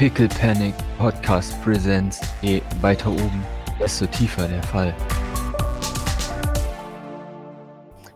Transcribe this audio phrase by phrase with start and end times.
[0.00, 2.22] Pickle Panic Podcast Presents.
[2.40, 3.44] Je weiter oben,
[3.78, 4.96] desto tiefer der Fall.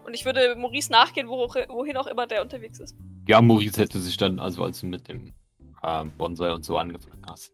[0.07, 2.97] Und ich würde Maurice nachgehen, wo, wohin auch immer der unterwegs ist.
[3.29, 5.35] Ja, Maurice hätte sich dann, also als du mit dem
[5.83, 7.53] äh, Bonsai und so angefangen hast.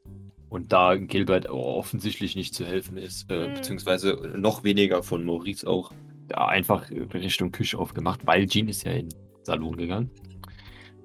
[0.48, 3.54] Und da Gilbert offensichtlich nicht zu helfen ist, äh, Mhm.
[3.54, 5.90] beziehungsweise noch weniger von Maurice auch,
[6.30, 10.08] ja, einfach Richtung Küche aufgemacht, weil Jean ist ja in den Salon gegangen.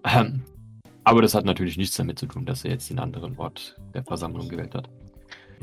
[0.04, 0.44] Ähm,
[1.06, 4.04] aber das hat natürlich nichts damit zu tun, dass er jetzt den anderen Ort der
[4.04, 4.90] Versammlung gewählt hat.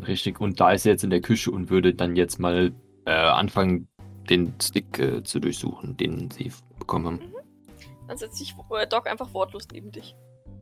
[0.07, 2.73] Richtig, und da ist er jetzt in der Küche und würde dann jetzt mal
[3.05, 3.89] äh, anfangen,
[4.31, 7.21] den Stick äh, zu durchsuchen, den sie bekommen haben.
[8.09, 10.15] Dann setzt sich äh, Doc einfach wortlos neben dich.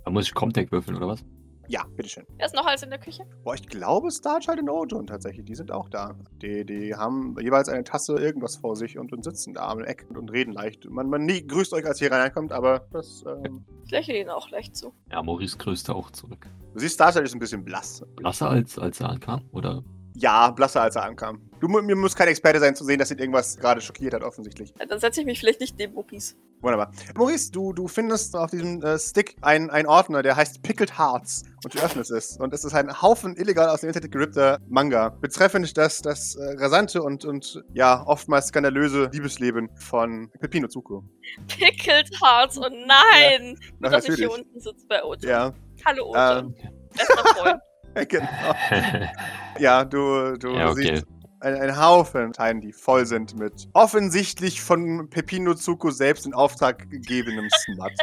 [0.04, 1.24] Da muss ich Comtech würfeln, oder was?
[1.70, 2.26] Ja, bitteschön.
[2.36, 3.24] Wer ist noch alles in der Küche?
[3.44, 6.16] Boah, ich glaube, Starchild und Oton tatsächlich, die sind auch da.
[6.42, 10.04] Die, die haben jeweils eine Tasse irgendwas vor sich und, und sitzen da am Eck
[10.08, 10.90] und, und reden leicht.
[10.90, 13.22] Man, man nie grüßt euch, als ihr reinkommt, aber das.
[13.24, 14.92] Ähm, Ich lächle ihnen auch leicht zu.
[15.12, 16.44] Ja, Maurice grüßte auch zurück.
[16.74, 18.04] du siehst, Starchild ist ein bisschen blass.
[18.16, 19.42] Blasser als, als er ankam?
[19.52, 19.84] Oder?
[20.14, 21.40] Ja, blasser, als er ankam.
[21.60, 24.72] Du, mir muss kein Experte sein, zu sehen, dass ihn irgendwas gerade schockiert hat, offensichtlich.
[24.88, 26.34] Dann setze ich mich vielleicht nicht neben Maurice.
[26.62, 26.90] Wunderbar.
[27.16, 31.44] Maurice, du, du findest auf diesem äh, Stick einen Ordner, der heißt Pickled Hearts.
[31.64, 32.36] Und du öffnest es.
[32.38, 35.08] Und es ist ein Haufen illegal aus dem Internet gerippter Manga.
[35.08, 41.04] Betreffend das, das äh, rasante und, und ja, oftmals skandalöse Liebesleben von Pepino Zuko.
[41.48, 43.58] Pickled Hearts, oh nein!
[43.78, 45.26] Na, Gut, dass ich hier unten sitze bei Ojo.
[45.26, 45.54] Ja,
[45.86, 46.38] Hallo Ojo.
[46.40, 46.54] ähm,
[46.94, 47.60] Bester Freund.
[48.08, 48.54] genau.
[49.58, 50.94] Ja, du, du ja, okay.
[50.94, 51.06] siehst
[51.40, 56.88] ein, ein Haufen Teilen, die voll sind mit offensichtlich von Pepino Zuko selbst in Auftrag
[56.90, 57.92] gegebenem Smut.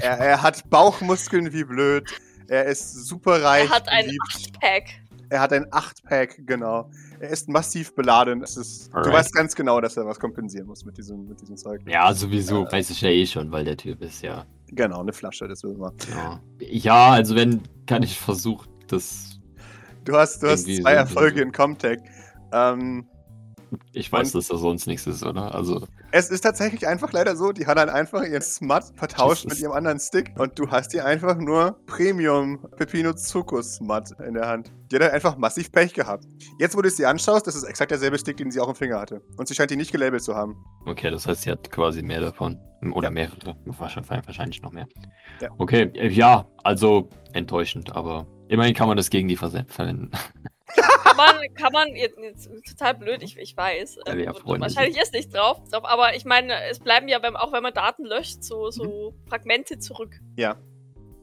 [0.00, 2.10] Er, er hat Bauchmuskeln wie blöd.
[2.48, 3.68] Er ist superreich.
[3.68, 4.56] Er hat ein beliebt.
[4.56, 4.84] 8-Pack.
[5.28, 6.90] Er hat ein 8-Pack, genau.
[7.20, 8.42] Er ist massiv beladen.
[8.42, 11.56] Es ist, du weißt ganz genau, dass er was kompensieren muss mit diesem, mit diesem
[11.58, 11.82] Zeug.
[11.86, 14.46] ja, sowieso weiß ich ja eh schon, weil der Typ ist ja.
[14.72, 15.92] Genau, eine Flasche, das wissen wir.
[16.10, 19.38] Ja, ja also wenn, kann ich versuchen, das.
[20.04, 22.00] Du hast, du hast zwei so- Erfolge in Comtech.
[22.52, 23.06] Ähm,
[23.92, 25.54] Ich weiß, Und- dass da sonst nichts ist, oder?
[25.54, 29.58] Also, es ist tatsächlich einfach leider so, die hat dann einfach ihren Smut vertauscht mit
[29.60, 34.48] ihrem anderen Stick und du hast hier einfach nur Premium Pepino Zuko Smut in der
[34.48, 34.72] Hand.
[34.90, 36.24] Die hat halt einfach massiv Pech gehabt.
[36.58, 38.74] Jetzt, wo du es dir anschaust, das ist exakt derselbe Stick, den sie auch im
[38.74, 39.20] Finger hatte.
[39.36, 40.56] Und sie scheint ihn nicht gelabelt zu haben.
[40.86, 42.58] okay, das heißt, sie hat quasi mehr davon.
[42.92, 43.56] Oder mehrere.
[43.66, 44.86] Wahrscheinlich noch mehr.
[45.40, 45.48] Ja.
[45.58, 50.10] Okay, äh, ja, also enttäuschend, aber immerhin kann man das gegen die verwenden.
[51.18, 53.98] Kann man, kann man, jetzt, jetzt, total blöd, ich, ich weiß.
[54.06, 55.84] Ähm, ja, wahrscheinlich ist nicht drauf, drauf.
[55.84, 59.28] Aber ich meine, es bleiben ja, wenn, auch wenn man Daten löscht, so, so Mhm.
[59.28, 60.20] Fragmente zurück.
[60.36, 60.56] Ja.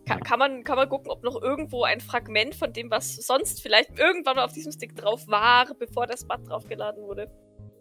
[0.07, 3.61] Ka kann, man, kann man gucken, ob noch irgendwo ein Fragment von dem, was sonst
[3.61, 7.31] vielleicht irgendwann mal auf diesem Stick drauf war, bevor das Bad draufgeladen wurde.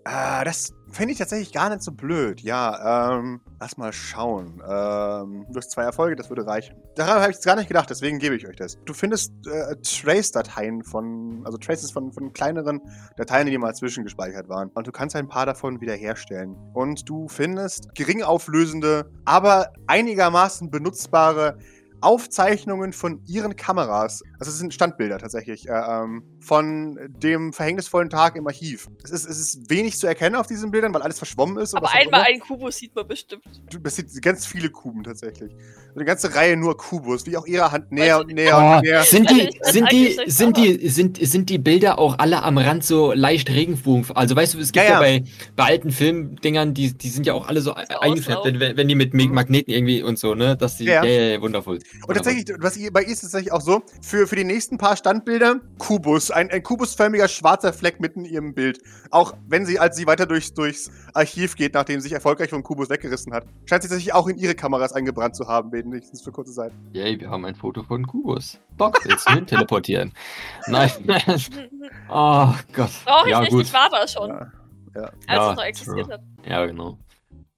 [0.07, 2.43] Ah, das finde ich tatsächlich gar nicht so blöd.
[2.43, 4.63] Ja, ähm, lass mal schauen.
[4.63, 6.77] Ähm, du hast zwei Erfolge, das würde reichen.
[6.95, 8.79] Daran habe ich jetzt gar nicht gedacht, deswegen gebe ich euch das.
[8.85, 12.83] Du findest äh, Trace-Dateien von, also Traces von, von kleineren
[13.17, 14.69] Dateien, die mal zwischengespeichert waren.
[14.75, 16.55] Und du kannst ein paar davon wiederherstellen.
[16.75, 21.57] Und du findest gering auflösende, aber einigermaßen benutzbare
[22.05, 24.23] Aufzeichnungen von ihren Kameras.
[24.39, 25.69] Also es sind Standbilder tatsächlich.
[25.69, 28.89] Äh, ähm, von dem verhängnisvollen Tag im Archiv.
[29.03, 31.75] Es ist, es ist wenig zu erkennen auf diesen Bildern, weil alles verschwommen ist.
[31.75, 33.43] Aber einmal einen Kubus sieht man bestimmt.
[33.71, 35.51] Du- Das sind ganz viele Kuben tatsächlich.
[35.95, 39.03] Eine ganze Reihe nur Kubus, wie auch ihre Hand näher und näher Oh, und näher.
[39.05, 43.13] sind die, sind die, sind die, sind, sind die Bilder auch alle am Rand so
[43.13, 44.15] leicht Regenbogen?
[44.15, 45.21] Also weißt du, es gibt Ja, ja, ja.
[45.21, 45.25] bei,
[45.57, 49.15] bei alten Filmdingern, die, die sind ja auch alle so eingefärbt, wenn, wenn die mit.
[49.15, 50.57] Magneten irgendwie und so, ne?
[50.57, 51.79] Dass die, Ja, ja, wundervoll.
[52.07, 54.79] Und tatsächlich, was ihr, bei ihr ist es tatsächlich auch so, für, für die nächsten
[54.79, 58.81] paar Standbilder, Kubus, ein, ein kubusförmiger schwarzer Fleck mitten in ihrem Bild.
[59.11, 62.63] Auch wenn sie, als sie weiter durchs, durchs Archiv geht, nachdem sie sich erfolgreich vom
[62.63, 66.33] Kubus weggerissen hat, scheint sie tatsächlich auch in ihre Kameras eingebrannt zu haben, wenigstens für
[66.33, 66.73] kurze Zeit.
[66.93, 68.59] Yay, wir haben ein Foto von Kubus.
[69.05, 70.13] Willst du hin teleportieren?
[70.67, 70.91] Nein.
[72.11, 72.91] oh Gott.
[73.05, 73.63] Brauche ich ja, nicht, gut.
[73.63, 74.53] ich war da schon, Ja.
[74.95, 76.15] als Ja, es noch existiert true.
[76.15, 76.21] hat.
[76.47, 76.99] Ja, genau.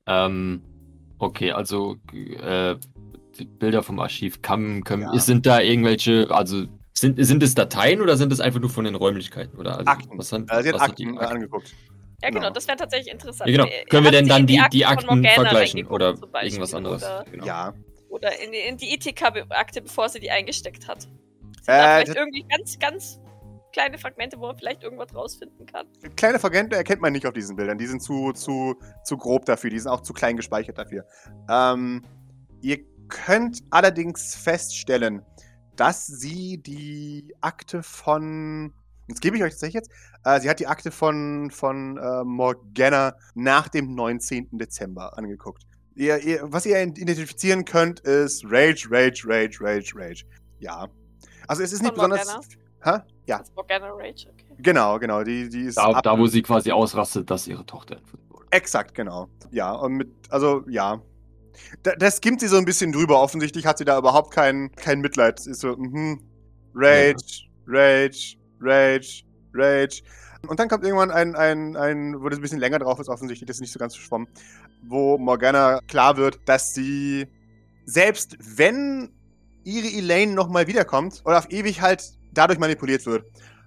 [0.07, 0.63] Ähm,
[1.19, 2.77] okay, also äh,
[3.45, 5.19] Bilder vom Archiv kann, können, Ja.
[5.19, 8.95] sind da irgendwelche, also sind, sind es Dateien oder sind es einfach nur von den
[8.95, 9.59] Räumlichkeiten?
[9.59, 10.19] Oder also, Akten.
[10.19, 11.75] Was sind, Äh, sie hat was Akten äh, angeguckt.
[12.23, 12.53] Ja, genau, Genau.
[12.55, 13.51] das wäre tatsächlich interessant.
[13.51, 13.77] Ja, genau.
[13.91, 17.03] Können wir denn dann die, die Akten Morgana vergleichen oder Beispiel irgendwas anderes?
[17.03, 17.45] Oder, Genau.
[17.47, 17.75] Ja.
[18.09, 21.03] oder in die, in die ITK-Akte, bevor sie die eingesteckt hat.
[21.03, 21.13] Sind
[21.67, 23.21] da Äh, vielleicht irgendwie ganz, ganz
[23.75, 25.87] kleine Fragmente, wo man vielleicht irgendwas rausfinden kann.
[26.17, 27.77] Kleine Fragmente erkennt man nicht auf diesen Bildern.
[27.77, 29.69] Die sind zu, zu, zu grob dafür.
[29.69, 31.05] Die sind auch zu klein gespeichert dafür.
[31.51, 32.03] Ähm,
[32.63, 35.23] ihr könnt allerdings feststellen,
[35.77, 38.73] dass sie die Akte von.
[39.09, 39.91] Jetzt gebe ich euch tatsächlich jetzt.
[40.25, 44.49] Äh, sie hat die Akte von, von äh, Morgana nach dem 19.
[44.59, 45.63] Dezember angeguckt.
[45.95, 50.25] Ihr, ihr, was ihr identifizieren könnt, ist Rage, Rage, Rage, Rage, Rage.
[50.59, 50.89] Ja.
[51.47, 52.49] Also es ist nicht Von besonders.
[52.83, 52.99] Hä?
[53.27, 54.45] Ja, Das ist Morgana Rage, okay.
[54.59, 55.23] genau, genau.
[55.23, 58.47] Die, die ist Da, ab- da, wo sie quasi ausrastet, dass ihre Tochter entführt wurde.
[58.51, 59.29] Exakt, genau.
[59.51, 61.01] Ja, und mit, also, ja.
[61.83, 63.21] Da, das skimmt sie so ein bisschen drüber.
[63.21, 65.41] Offensichtlich hat sie da überhaupt kein, kein Mitleid.
[65.41, 66.21] Sie ist so, mhm.
[66.75, 69.25] Rage, Rage, Rage,
[69.55, 70.03] Rage.
[70.47, 73.47] Und dann kommt irgendwann ein, ein, ein, wo das ein bisschen länger drauf ist, offensichtlich,
[73.47, 74.29] das ist nicht so ganz verschwommen,
[74.87, 77.27] wo Morgana klar wird, dass sie,
[77.85, 79.11] selbst wenn
[79.65, 83.25] ihre Elaine nochmal wiederkommt oder auf ewig halt dadurch manipuliert wird.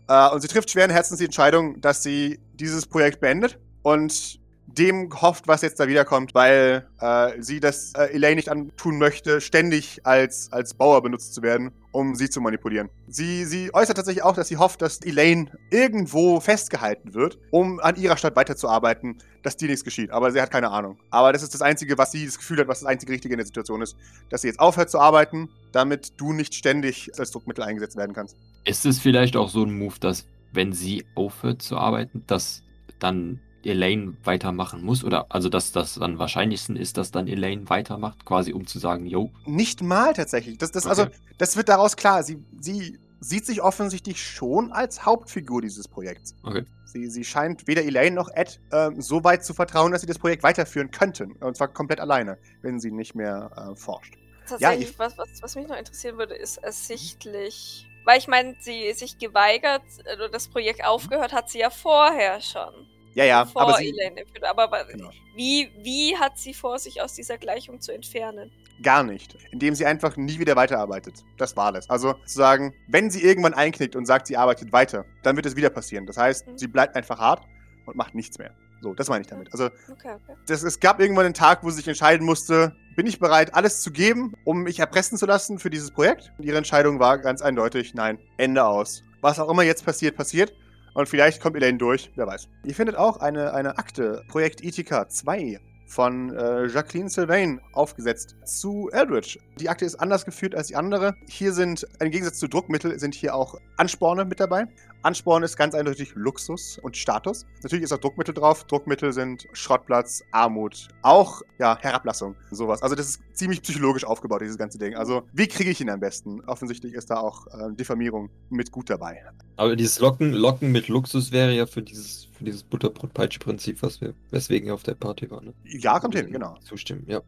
[0.08, 4.39] Äh, und sie trifft schweren Herzens die Entscheidung, dass sie dieses Projekt beendet und
[4.78, 9.42] dem hofft, was jetzt da wiederkommt, weil äh, sie das äh, Elaine nicht antun möchte,
[9.42, 12.90] ständig als, als Bauer benutzt zu werden, um sie zu manipulieren.
[13.08, 17.96] Sie, sie äußert tatsächlich auch, dass sie hofft, dass Elaine irgendwo festgehalten wird, um an
[17.96, 20.12] ihrer Stadt weiterzuarbeiten, dass dir nichts geschieht.
[20.12, 20.98] Aber sie hat keine Ahnung.
[21.10, 23.40] Aber das ist das Einzige, was sie das Gefühl hat, was das einzige Richtige in
[23.40, 23.96] der Situation ist,
[24.30, 28.36] dass sie jetzt aufhört zu arbeiten, damit du nicht ständig als Druckmittel eingesetzt werden kannst.
[28.66, 32.64] Ist es vielleicht auch so ein Move, dass, wenn sie aufhört zu arbeiten, dass
[33.00, 35.04] dann Elaine weitermachen muss?
[35.04, 39.06] Oder also, dass das am wahrscheinlichsten ist, dass dann Elaine weitermacht, quasi um zu sagen,
[39.06, 40.58] yo, Nicht mal tatsächlich.
[40.58, 40.90] Das, das, Okay.
[40.90, 41.08] Also,
[41.38, 42.24] das wird daraus klar.
[42.24, 46.36] Sie, sie sieht sich offensichtlich schon als Hauptfigur dieses Projekts.
[46.44, 46.64] Okay.
[46.86, 50.18] Sie, sie scheint weder Elaine noch Ed ähm, so weit zu vertrauen, dass sie das
[50.18, 51.34] Projekt weiterführen könnten.
[51.34, 54.16] Und zwar komplett alleine, wenn sie nicht mehr äh, forscht.
[54.48, 57.86] Tatsächlich, ich- was, was, was mich noch interessieren würde, ist ersichtlich.
[58.06, 62.42] Weil ich meine, sie sich geweigert äh, oder das Projekt aufgehört hat sie ja vorher
[62.42, 62.74] schon.
[63.16, 64.24] Ja, ja, bevor aber sie Elaine.
[64.44, 65.10] Aber Genau.
[65.36, 68.52] wie, wie hat sie vor, sich aus dieser Gleichung zu entfernen?
[68.82, 69.36] gar nicht.
[69.52, 71.16] Indem sie einfach nie wieder weiterarbeitet.
[71.38, 71.90] Das war das.
[71.90, 75.58] Also zu sagen, wenn sie irgendwann einknickt und sagt, sie arbeitet weiter, dann wird es
[75.58, 76.06] wieder passieren.
[76.06, 76.58] Das heißt, Mhm.
[76.58, 77.44] sie bleibt einfach hart
[77.86, 78.52] und macht nichts mehr.
[78.82, 79.52] So, das meine ich damit.
[79.52, 80.34] Also Okay, okay.
[80.48, 83.82] das, es gab irgendwann einen Tag, wo sie sich entscheiden musste, bin ich bereit, alles
[83.82, 86.32] zu geben, um mich erpressen zu lassen für dieses Projekt?
[86.38, 89.04] Und ihre Entscheidung war ganz eindeutig, nein, Ende aus.
[89.20, 90.54] Was auch immer jetzt passiert, passiert.
[90.94, 92.48] Und vielleicht kommt Elaine durch, wer weiß.
[92.66, 95.60] Ihr findet auch eine, eine Akte, Projekt Ithaca 2
[95.90, 99.40] von äh, Jacqueline Sylvain aufgesetzt zu Eldritch.
[99.60, 101.16] Die Akte ist anders geführt als die andere.
[101.28, 104.66] Hier sind, im Gegensatz zu Druckmittel, sind hier auch Ansporne mit dabei.
[105.02, 107.46] Ansporn ist ganz eindeutig Luxus und Status.
[107.64, 108.66] Natürlich ist auch Druckmittel drauf.
[108.66, 112.82] Druckmittel sind Schrottplatz, Armut, auch ja, Herablassung, sowas.
[112.84, 114.96] Also das ist ziemlich psychologisch aufgebaut, dieses ganze Ding.
[114.96, 116.42] Also wie kriege ich ihn am besten?
[116.42, 119.24] Offensichtlich ist da auch äh, Diffamierung mit gut dabei.
[119.56, 124.14] Aber dieses Locken, Locken mit Luxus wäre ja für dieses, für dieses Butterbrot-Peitsche-Prinzip, was wir,
[124.32, 125.46] weswegen wir auf der Party waren.
[125.46, 125.54] Ne?
[125.64, 126.58] Ja, kommt hin, genau.
[126.62, 127.22] Zustimmen, ja.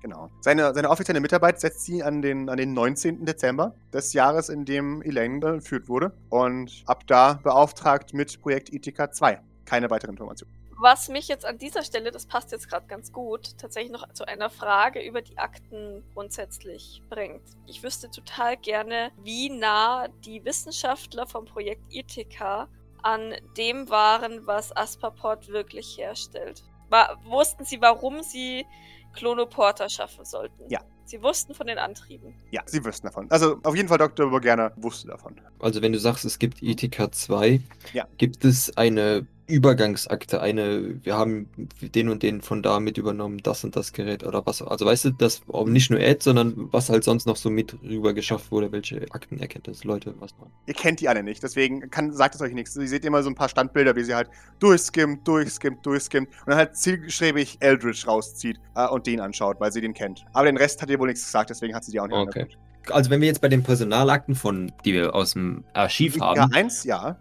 [0.00, 0.30] Genau.
[0.40, 3.24] Seine, seine offizielle Mitarbeit setzt sie an den, an den 19.
[3.24, 6.12] Dezember des Jahres, in dem Elaine entführt wurde.
[6.30, 9.40] Und ab da beauftragt mit Projekt Ithaca 2.
[9.64, 10.52] Keine weiteren Informationen.
[10.78, 14.28] Was mich jetzt an dieser Stelle, das passt jetzt gerade ganz gut, tatsächlich noch zu
[14.28, 17.42] einer Frage über die Akten grundsätzlich bringt.
[17.66, 22.68] Ich wüsste total gerne, wie nah die Wissenschaftler vom Projekt Ithaca
[23.02, 26.62] an dem waren, was Asperport wirklich herstellt.
[26.90, 28.66] War, wussten sie, warum sie
[29.16, 30.62] Chlonoporter schaffen sollten?
[30.68, 30.80] Ja.
[31.04, 32.34] Sie wussten von den Antrieben.
[32.50, 33.30] Ja, sie wüssten davon.
[33.30, 34.28] Also auf jeden Fall Dr.
[34.30, 35.40] Burgerner wusste davon.
[35.60, 37.60] Also wenn du sagst, es gibt ETK 2,
[37.92, 38.06] Ja.
[38.18, 41.48] gibt es eine Übergangsakte, eine, wir haben
[41.80, 44.60] den und den von da mit übernommen, das und das Gerät oder was.
[44.60, 48.12] Also weißt du, das nicht nur Ed, sondern was halt sonst noch so mit rüber
[48.12, 50.50] geschafft wurde, welche Akten erkennt das, Leute, was man.
[50.66, 52.74] Ihr kennt die alle nicht, deswegen kann, sagt es euch nichts.
[52.76, 56.56] Ihr seht immer so ein paar Standbilder, wie sie halt durchskimmt, durchskimmt, durchskimmt und dann
[56.56, 60.24] halt zielstrebig Eldritch rauszieht äh, und den anschaut, weil sie den kennt.
[60.32, 62.40] Aber den Rest hat ihr wohl nichts gesagt, deswegen hat sie die auch nicht Okay.
[62.40, 62.58] angeguckt.
[62.92, 66.52] Also wenn wir jetzt bei den Personalakten von, die wir aus dem Archiv Ja, haben,
[66.52, 67.16] eins, ja.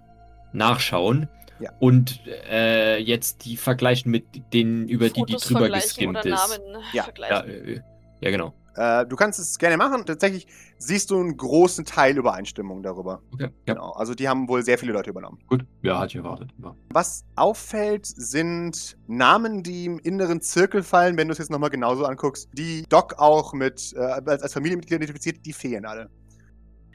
[0.54, 1.28] nachschauen
[1.60, 1.72] Ja.
[1.80, 6.32] und äh, jetzt die vergleichen mit denen, über die die Fotos drüber geskimmt ist.
[6.32, 7.82] Namen Ja, Ja, äh,
[8.20, 8.54] ja, genau.
[8.76, 10.06] Äh, du kannst es gerne machen.
[10.06, 10.48] Tatsächlich
[10.78, 13.22] siehst du einen großen Teil Übereinstimmung darüber.
[13.34, 13.44] Okay.
[13.66, 13.92] Ja, Genau.
[13.92, 15.40] Also die haben wohl sehr viele Leute übernommen.
[15.48, 15.66] gut.
[15.82, 16.50] Ja, hatte ich erwartet.
[16.62, 16.76] Ja.
[16.90, 22.06] Was auffällt, sind Namen, die im inneren Zirkel fallen, wenn du es jetzt nochmal genauso
[22.06, 22.50] anguckst.
[22.54, 26.10] Die Doc auch mit äh, als, als Familienmitglied identifiziert, die fehlen alle.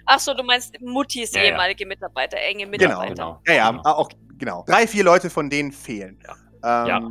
[0.07, 1.49] Achso, du meinst Muttis Ja, ja.
[1.51, 3.15] ehemalige Mitarbeiter, enge Genau, Mitarbeiter.
[3.15, 3.41] genau.
[3.47, 3.83] Ja, ja, Genau.
[3.85, 4.65] auch genau.
[4.67, 6.19] Drei, vier Leute von denen fehlen.
[6.63, 6.83] Ja.
[6.85, 7.11] Ähm, Ja.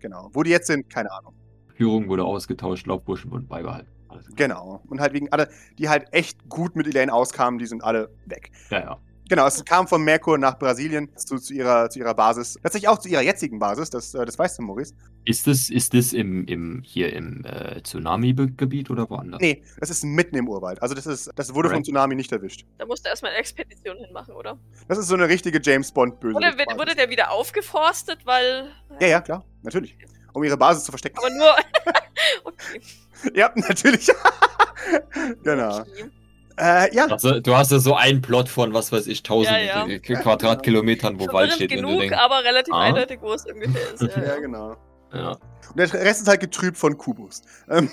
[0.00, 0.30] Genau.
[0.32, 1.34] Wo die jetzt sind, keine Ahnung.
[1.74, 3.88] Führung wurde ausgetauscht, Laufburschen wurden beibehalten.
[4.36, 4.80] Genau.
[4.88, 8.50] Und halt wegen alle, die halt echt gut mit Elaine auskamen, die sind alle weg.
[8.70, 8.98] Ja, ja.
[9.28, 12.58] Genau, es kam von Merkur nach Brasilien zu, zu, ihrer, zu ihrer Basis.
[12.62, 14.94] Tatsächlich auch zu ihrer jetzigen Basis, das, äh, das weißt du, Maurice.
[15.24, 19.40] Ist das, ist das im, im, hier im äh, Tsunami-Gebiet oder woanders?
[19.40, 20.80] Nee, das ist mitten im Urwald.
[20.80, 21.84] Also das ist, das wurde vom Alright.
[21.84, 22.64] Tsunami nicht erwischt.
[22.78, 24.58] Da musst du erstmal eine Expedition hinmachen, oder?
[24.88, 26.34] Das ist so eine richtige James Bond böse.
[26.36, 28.70] Oder wird- wurde der wieder aufgeforstet, weil.
[29.00, 29.96] Ja, ja, klar, natürlich.
[30.32, 31.18] um ihre Basis zu verstecken.
[31.18, 31.54] Aber nur.
[32.44, 32.80] okay.
[33.34, 34.08] Ja, natürlich.
[35.44, 35.80] genau.
[35.80, 36.10] okay.
[36.58, 39.86] Äh, ja, Also, du hast ja so einen Plot von, was weiß ich, tausend Ja,
[39.86, 39.98] ja.
[39.98, 41.70] Quadratkilometern, wo Wald steht.
[41.70, 42.80] wenn du genug, denkst, aber relativ ah.
[42.80, 44.02] eindeutig, wo es ungefähr ist.
[44.02, 44.76] Ja, ja, genau.
[45.12, 45.30] ja.
[45.30, 47.42] Und der Rest ist halt getrübt von Kubus.
[47.68, 47.90] Ähm,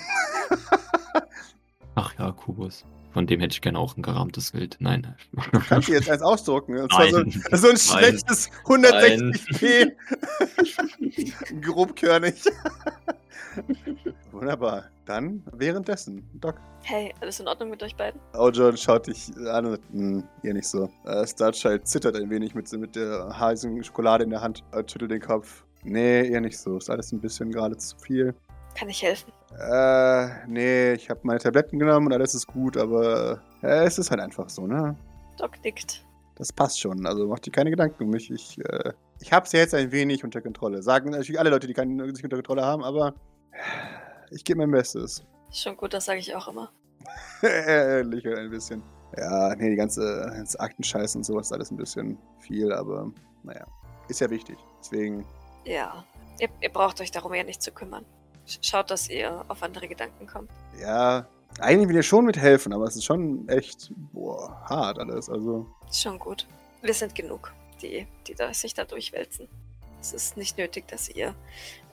[1.94, 2.84] Ach ja, Kubus.
[3.12, 4.76] Von dem hätte ich gerne auch ein gerahmtes Bild.
[4.78, 5.16] Nein.
[5.68, 6.76] kannst du jetzt eins ausdrucken?
[6.76, 7.42] Das war so, Nein.
[7.50, 7.78] so ein Nein.
[7.78, 9.92] schlechtes 160p.
[11.62, 12.34] Grobkörnig.
[14.32, 14.84] Wunderbar.
[15.04, 16.56] Dann währenddessen, Doc.
[16.82, 18.20] Hey, alles in Ordnung mit euch beiden?
[18.32, 20.90] Aujon schaut dich an und hm, ihr nicht so.
[21.04, 25.10] Äh, Starchild zittert ein wenig mit, mit der heißen Schokolade in der Hand, äh, schüttelt
[25.10, 25.64] den Kopf.
[25.84, 26.76] Nee, ihr nicht so.
[26.76, 28.34] Ist alles ein bisschen gerade zu viel.
[28.74, 29.32] Kann ich helfen?
[29.58, 34.10] Äh, nee, ich habe meine Tabletten genommen und alles ist gut, aber äh, es ist
[34.10, 34.96] halt einfach so, ne?
[35.38, 36.04] Doc nickt.
[36.34, 37.06] Das passt schon.
[37.06, 38.30] Also mach dir keine Gedanken um mich.
[38.30, 40.82] Ich, äh, ich hab's ja jetzt ein wenig unter Kontrolle.
[40.82, 43.14] Sagen natürlich alle Leute, die keine sich unter Kontrolle haben, aber
[44.30, 45.24] ich gebe mein Bestes.
[45.52, 46.70] Schon gut, das sage ich auch immer.
[47.42, 48.82] er lächelt ein bisschen.
[49.16, 53.10] Ja, nee, die ganze, ganze Aktenscheiß und sowas ist alles ein bisschen viel, aber
[53.44, 53.66] naja.
[54.08, 54.56] Ist ja wichtig.
[54.80, 55.24] Deswegen,
[55.64, 56.04] Ja.
[56.38, 58.04] Ihr, ihr braucht euch darum ja nicht zu kümmern.
[58.46, 60.50] Sch- Schaut, dass ihr auf andere Gedanken kommt.
[60.78, 61.26] ja,
[61.60, 65.30] eigentlich will ich schon mithelfen, aber es ist schon echt, boah, hart alles.
[65.30, 66.46] Also, Ist schon gut.
[66.82, 69.48] Wir sind genug, die, die da, sich da durchwälzen.
[70.00, 71.34] Es ist nicht nötig, dass ihr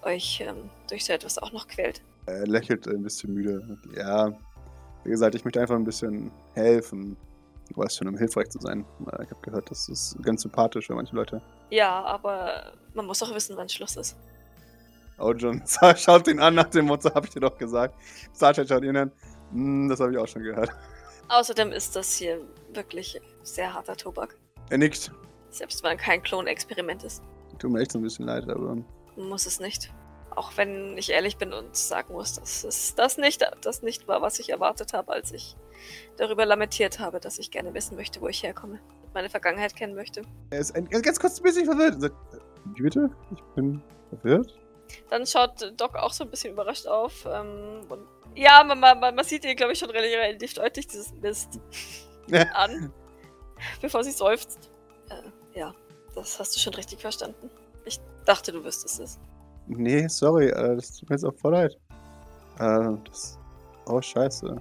[0.05, 2.01] euch ähm, durch so etwas auch noch quält.
[2.25, 3.77] er lächelt ein bisschen müde.
[3.95, 4.31] Ja,
[5.03, 7.17] wie gesagt, ich möchte einfach ein bisschen helfen.
[7.73, 8.85] Du weißt schon, um hilfreich zu sein.
[9.01, 11.41] Ich habe gehört, das ist ganz sympathisch für manche Leute.
[11.69, 14.15] Ja, aber man muss auch wissen, wann Schluss ist.
[15.17, 15.61] Ojon
[15.95, 17.95] schaut ihn an nach dem Motto, habe ich dir doch gesagt.
[18.35, 19.11] Starchild schaut ihn an.
[19.51, 20.69] Hm, das habe ich auch schon gehört.
[21.29, 22.39] Außerdem ist das hier
[22.73, 24.37] wirklich sehr harter Tobak.
[24.69, 25.11] Er nickt.
[25.49, 27.21] Selbst wenn kein Klonexperiment ist.
[27.59, 28.77] Tut mir echt so ein bisschen leid, aber
[29.15, 29.91] Muss es nicht.
[30.31, 34.21] Auch wenn ich ehrlich bin und sagen muss, dass es das nicht, das nicht war,
[34.21, 35.55] was ich erwartet habe, als ich
[36.17, 38.79] darüber lamentiert habe, dass ich gerne wissen möchte, wo ich herkomme.
[39.13, 40.23] Meine Vergangenheit kennen möchte.
[40.49, 42.13] er ist ein, ganz kurz ein bisschen verwirrt.
[42.73, 43.11] Wie bitte?
[43.31, 44.57] Ich bin verwirrt?
[45.09, 47.25] Dann schaut Doc auch so ein bisschen überrascht auf.
[47.25, 51.59] Ähm, und ja, man, man, man sieht ihr, glaube ich, schon relativ deutlich dieses Mist
[52.53, 52.91] an,
[53.81, 54.71] bevor sie seufzt.
[55.09, 55.73] Äh, ja,
[56.15, 57.51] das hast du schon richtig verstanden.
[57.85, 59.19] Ich dachte, du wüsstest es.
[59.67, 61.77] Nee, sorry, äh, das tut mir jetzt auch voll leid.
[62.59, 63.37] Äh, das.
[63.85, 64.55] Oh, scheiße.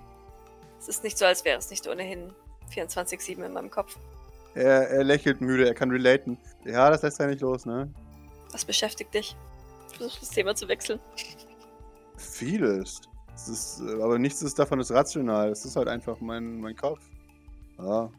[0.79, 2.33] Es ist nicht so, als wäre es nicht ohnehin
[2.75, 3.97] 24-7 in meinem Kopf.
[4.55, 6.39] Er, er lächelt müde, er kann relaten.
[6.65, 7.93] Ja, das lässt er nicht los, ne?
[8.51, 9.37] Was beschäftigt dich?
[9.97, 11.01] Versuch das Thema zu wechseln.
[12.17, 13.01] Vieles.
[13.35, 15.51] Es ist, aber nichts ist davon ist rational.
[15.51, 17.01] Es ist halt einfach mein, mein Kopf.
[17.79, 18.11] Ja.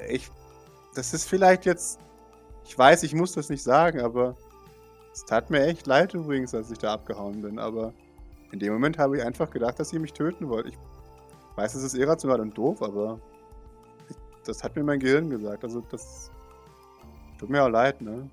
[0.00, 0.30] Äh, Ich.
[0.94, 1.98] Das ist vielleicht jetzt.
[2.66, 4.36] Ich weiß, ich muss das nicht sagen, aber.
[5.12, 7.92] Es tat mir echt leid übrigens, als ich da abgehauen bin, aber.
[8.52, 10.66] In dem Moment habe ich einfach gedacht, dass ihr mich töten wollt.
[10.68, 10.76] Ich
[11.56, 13.18] weiß, es ist irrational und doof, aber.
[14.10, 15.64] Ich, das hat mir mein Gehirn gesagt.
[15.64, 16.30] Also, das.
[17.38, 18.30] Tut mir auch leid, ne?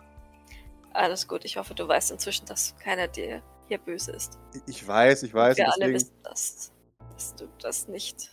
[0.94, 4.38] Alles gut, ich hoffe, du weißt inzwischen, dass keiner dir hier böse ist.
[4.68, 5.58] Ich- weiß, ich weiß.
[5.58, 6.72] Wir und alle deswegen- wissen, dass,
[7.14, 8.32] dass du das nicht.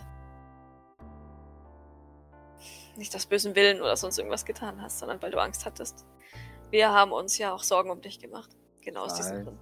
[3.01, 6.05] Nicht aus bösem Willen oder sonst irgendwas getan hast, sondern weil du Angst hattest.
[6.71, 8.51] Wir haben uns ja auch Sorgen um dich gemacht.
[8.83, 9.43] Genau aus diesen.
[9.43, 9.59] Gründen.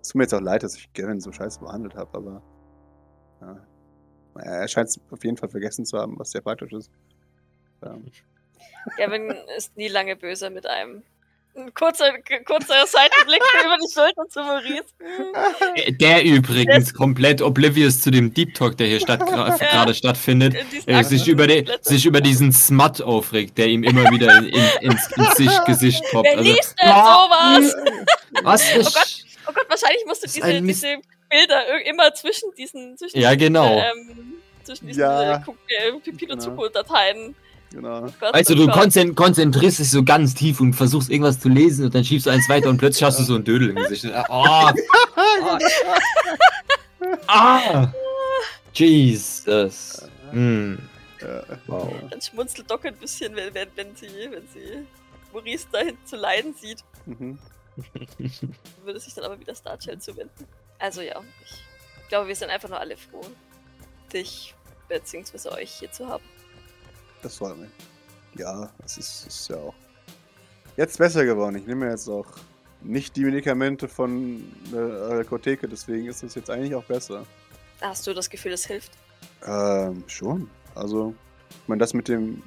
[0.00, 2.42] Es tut mir jetzt auch leid, dass ich Gavin so scheiße behandelt habe, aber.
[3.40, 3.66] Ja.
[4.42, 6.90] Er scheint es auf jeden Fall vergessen zu haben, was sehr praktisch ist.
[7.82, 8.10] Ähm,
[8.96, 11.04] Gavin ist nie lange böse mit einem.
[11.56, 12.12] Ein kurzer,
[12.44, 14.84] kurzer Seitenblick über die Schulter zu Maurice.
[14.98, 19.56] Hm, Der übrigens komplett oblivious zu dem Deep Talk, der hier statt, Ja.
[19.56, 23.84] gerade stattfindet, in diesen äh, sich, über den, sich über diesen Smut aufregt, der ihm
[23.84, 26.26] immer wieder in, in, ins, ins Gesicht, Gesicht poppt.
[26.28, 27.74] Wer Also, liest denn Ah, sowas?
[28.42, 28.62] was?
[28.74, 29.24] Oh Gott.
[29.48, 30.96] Oh Gott, wahrscheinlich musst du diese, diese
[31.30, 33.78] Bilder immer zwischen diesen, zwischen Ja, diesen, genau.
[33.78, 34.34] ähm,
[34.64, 35.36] zwischen diesen Ja.
[35.36, 36.44] äh, Ku- äh, Pipino Genau.
[37.76, 38.06] Genau.
[38.32, 42.02] Also du konzen konzentrierst dich so ganz tief und versuchst irgendwas zu lesen und dann
[42.02, 44.06] schiebst du eins weiter und plötzlich hast du so ein Dödel im Gesicht.
[44.30, 44.70] Oh,
[47.26, 47.92] ah,
[48.72, 50.08] Jesus.
[50.32, 50.76] Äh,
[51.66, 51.92] Wow.
[52.10, 54.86] Dann schmunzelt Doc ein bisschen, wenn, wenn, wenn sie, wenn sie
[55.32, 56.82] Maurice dahin zu leiden sieht.
[57.04, 57.38] mhm.
[58.84, 60.46] Würde sich dann aber wieder Starchild zuwenden.
[60.78, 63.26] Also ja, ich glaube, wir sind einfach nur alle froh,
[64.12, 64.54] dich
[64.88, 65.50] bzw.
[65.50, 66.24] euch hier zu haben.
[67.26, 67.70] Das freut mich.
[68.36, 69.74] Ja, es ist, ist ja auch
[70.76, 71.56] jetzt besser geworden.
[71.56, 72.28] Ich nehme jetzt auch
[72.82, 77.26] nicht die Medikamente von der Apotheke, deswegen ist es jetzt eigentlich auch besser.
[77.80, 78.92] Hast du das Gefühl, es hilft?
[79.44, 80.48] Ähm, schon.
[80.76, 81.16] Also,
[81.50, 82.44] ich meine, das mit dem.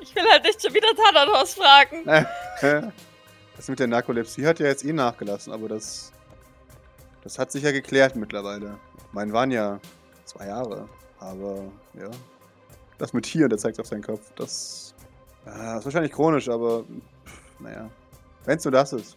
[0.00, 2.08] Ich will halt nicht schon wieder Thanatos fragen.
[2.08, 2.90] Äh,
[3.56, 6.10] Das mit der Narkolepsie hat ja jetzt eh nachgelassen, aber das.
[7.22, 8.78] Das hat sich ja geklärt mittlerweile.
[9.12, 9.78] Mein waren ja
[10.24, 10.88] zwei Jahre.
[11.18, 12.10] Aber ja.
[12.98, 14.32] Das mit hier, der zeigt auf seinen Kopf.
[14.36, 14.94] Das.
[15.46, 16.84] Äh, ist wahrscheinlich chronisch, aber.
[17.24, 17.90] Pff, naja.
[18.44, 19.16] Wenn's nur das ist.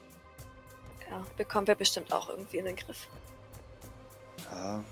[1.10, 3.08] Ja, bekommen wir bestimmt auch irgendwie in den Griff.
[4.52, 4.84] Ja.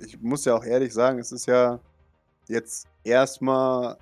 [0.00, 1.78] Ich muss ja auch ehrlich sagen, es ist ja
[2.48, 3.96] jetzt erstmal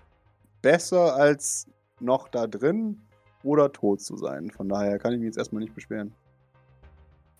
[0.62, 1.66] besser als
[2.00, 3.00] noch da drin
[3.42, 4.50] oder tot zu sein.
[4.50, 6.12] Von daher kann ich mich jetzt erstmal nicht beschweren.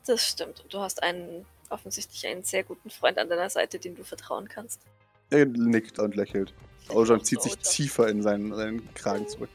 [0.07, 0.61] Das stimmt.
[0.61, 4.49] Und du hast einen offensichtlich einen sehr guten Freund an deiner Seite, dem du vertrauen
[4.49, 4.83] kannst.
[5.31, 6.55] Er nickt und lächelt.
[6.91, 9.51] Ojan zieht sich tiefer in seinen, seinen Kragen zurück.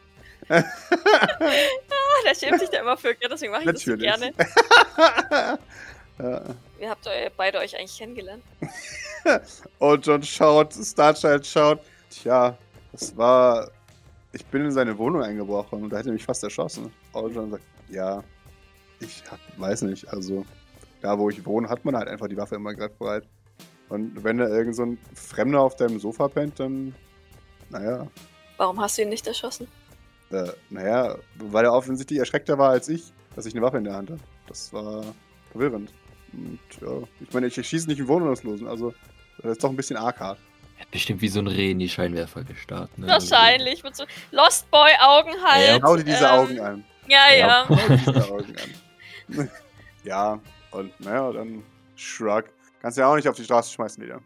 [0.49, 0.63] Ah,
[2.25, 4.11] der schämt sich da immer für, deswegen mache ich das so Natürlich.
[4.11, 4.33] gerne.
[6.19, 6.41] ja.
[6.79, 8.43] Wie habt ihr beide euch eigentlich kennengelernt?
[9.79, 11.81] Ojan schaut, Starchild schaut.
[12.09, 12.57] Tja,
[12.91, 13.69] das war.
[14.31, 16.91] Ich bin in seine Wohnung eingebrochen und da hätte er mich fast erschossen.
[17.13, 18.23] Ojan sagt, ja,
[18.99, 20.45] ich hab, weiß nicht, also
[21.01, 23.27] da wo ich wohne, hat man halt einfach die Waffe immer griffbereit.
[23.89, 26.95] Und wenn da irgend so ein Fremder auf deinem Sofa pennt, dann,
[27.69, 28.07] naja,
[28.57, 29.67] Warum hast du ihn nicht erschossen?
[30.31, 33.05] Äh, naja, weil er offensichtlich erschreckter war als ich,
[33.35, 34.21] dass ich eine Waffe in der Hand hatte.
[34.47, 35.03] Das war
[35.51, 35.93] verwirrend.
[36.33, 38.93] Und ja, ich meine, ich schieße nicht in Wohnungslosen, also
[39.41, 40.37] das ist doch ein bisschen arg hart.
[40.77, 42.95] Er hat bestimmt wie so ein Reh in die Scheinwerfer gestarrt.
[42.97, 43.07] Ne?
[43.07, 45.81] Wahrscheinlich mit so Lost Boy Augen halt.
[45.81, 46.83] Schau dir diese ähm, Augen an.
[47.07, 47.37] Ja, Ja.
[47.37, 47.65] ja.
[47.67, 48.55] Schau dir diese Augen
[49.37, 49.49] an.
[50.03, 50.39] ja,
[50.71, 51.63] und naja, dann
[51.95, 52.45] Shrug.
[52.81, 54.21] Kannst ja auch nicht auf die Straße schmeißen wieder.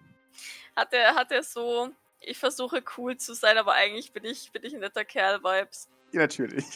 [0.76, 4.64] Hat er, hat er so, ich versuche cool zu sein, aber eigentlich bin ich, bin
[4.64, 5.90] ich ein netter Kerl-Vibes.
[6.12, 6.66] Ja, natürlich.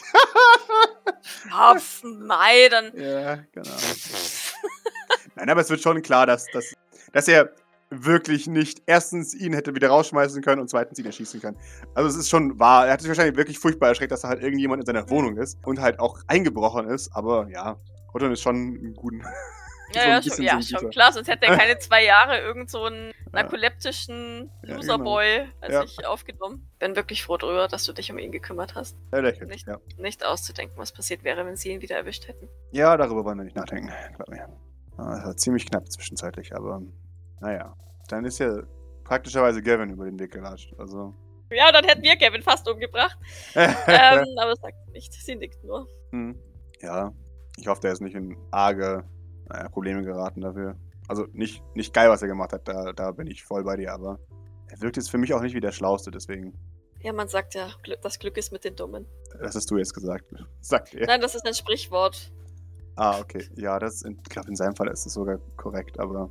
[1.50, 2.92] Ja, pf, Mai, dann.
[2.96, 3.76] ja, genau.
[5.34, 6.74] Nein, aber es wird schon klar, dass, dass,
[7.12, 7.52] dass er
[7.90, 11.56] wirklich nicht erstens ihn hätte wieder rausschmeißen können und zweitens ihn erschießen können.
[11.94, 12.86] Also es ist schon wahr.
[12.86, 15.58] Er hat sich wahrscheinlich wirklich furchtbar erschreckt, dass da halt irgendjemand in seiner Wohnung ist
[15.64, 17.10] und halt auch eingebrochen ist.
[17.14, 17.78] Aber ja,
[18.12, 19.24] Otton ist schon ein guten.
[19.94, 22.70] Ja, so ja, schon, ja, so schon klar, sonst hätte er keine zwei Jahre irgend
[22.70, 24.76] so einen narkoleptischen Ja, genau.
[24.76, 25.84] Loserboy als Ja.
[25.84, 26.68] ich aufgenommen.
[26.78, 28.96] Bin wirklich froh darüber, dass du dich um ihn gekümmert hast.
[29.10, 29.48] Er lächelt.
[29.48, 29.66] Nicht.
[29.66, 29.78] Ja.
[29.96, 32.48] Nicht auszudenken, was passiert wäre, wenn sie ihn wieder erwischt hätten.
[32.72, 33.92] ja, darüber wollen wir nicht nachdenken.
[34.16, 34.48] Glaub mir.
[34.96, 36.82] Ah, Das war ziemlich knapp zwischenzeitlich, aber
[37.40, 37.74] naja.
[38.08, 38.62] Dann ist ja
[39.04, 40.72] praktischerweise Gavin über den Weg gelatscht.
[40.78, 41.14] Also.
[41.50, 43.16] Ja, dann hätten wir Kevin fast umgebracht.
[43.54, 45.12] ähm, aber sagt nicht.
[45.12, 45.86] Sie nickt nur.
[46.10, 46.38] Hm.
[46.80, 47.12] Ja,
[47.58, 49.04] ich hoffe, der ist nicht in arge
[49.48, 50.76] naja, Probleme geraten dafür.
[51.08, 53.92] Also nicht, nicht geil, was er gemacht hat, da, da bin ich voll bei dir,
[53.92, 54.18] aber
[54.68, 56.52] er wirkt jetzt für mich auch nicht wie der Schlauste, deswegen.
[57.00, 57.68] Ja, man sagt ja,
[58.02, 59.06] das Glück ist mit den Dummen.
[59.40, 60.24] Das hast du jetzt gesagt.
[60.60, 61.06] Sagt er.
[61.06, 62.32] Nein, das ist ein Sprichwort.
[62.96, 63.48] Ah, okay.
[63.54, 66.28] Ja, das, in- ich glaube, in seinem Fall ist das sogar korrekt, aber.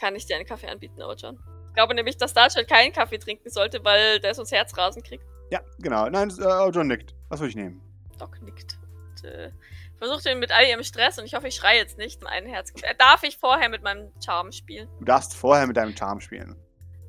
[0.00, 1.38] Kann ich dir einen Kaffee anbieten, Ojan?
[1.68, 5.24] Ich glaube nämlich, dass Starchild keinen Kaffee trinken sollte, weil der sonst Herzrasen kriegt.
[5.50, 6.08] Ja, genau.
[6.08, 7.14] Nein, äh, John nickt.
[7.28, 7.82] Was soll ich nehmen?
[8.18, 8.78] Doc nickt.
[9.16, 9.50] Und, äh,
[9.98, 12.72] versucht ihn mit all ihrem Stress und ich hoffe, ich schreie jetzt nicht einen Herz.
[12.82, 14.88] Äh, darf ich vorher mit meinem Charme spielen?
[14.98, 16.56] Du darfst vorher mit deinem Charme spielen.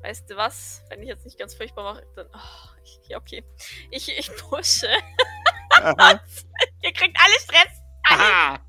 [0.02, 0.84] Weißt du was?
[0.90, 2.28] Wenn ich jetzt nicht ganz furchtbar mache, dann.
[2.32, 3.44] Oh, ich, ja, okay.
[3.90, 4.86] Ich, ich pushe.
[6.82, 7.82] Ihr kriegt alle Stress.
[8.04, 8.60] Alle.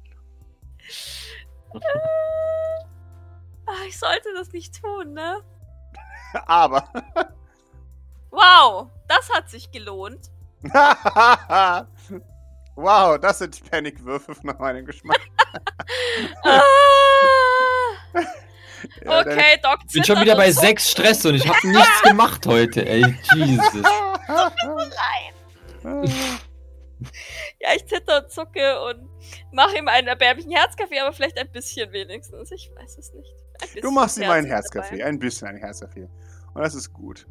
[3.66, 5.44] Ah, ich sollte das nicht tun, ne?
[6.48, 6.92] Aber.
[8.32, 10.32] Wow, das hat sich gelohnt.
[12.82, 15.20] wow, das sind Panikwürfe nach meinem Geschmack.
[16.44, 16.62] Ah,
[19.04, 22.46] Ja, okay, Doc Ich bin schon wieder bei sechs Stress und ich habe nichts gemacht
[22.46, 23.04] heute, ey.
[23.36, 23.84] Jesus.
[27.60, 29.10] Ja, ich zitter und zucke und
[29.52, 32.52] mache ihm einen erbärmlichen Herzkaffee, aber vielleicht ein bisschen wenigstens.
[32.52, 33.34] Ich weiß es nicht.
[33.82, 36.10] Du machst ihm einen Herzkaffee, ein bisschen ein Herzkaffee.
[36.54, 37.28] Und das ist gut.